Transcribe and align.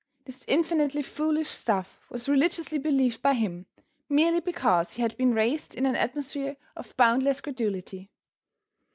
This 0.25 0.43
infinitely 0.47 1.03
foolish 1.03 1.49
stuff 1.49 1.99
was 2.09 2.27
religiously 2.27 2.79
believed 2.79 3.21
by 3.21 3.35
him, 3.35 3.67
merely 4.09 4.39
because 4.39 4.93
he 4.93 5.03
had 5.03 5.15
been 5.15 5.35
raised 5.35 5.75
in 5.75 5.85
an 5.85 5.95
atmosphere 5.95 6.57
of 6.75 6.97
boundless 6.97 7.39
credulity. 7.39 8.09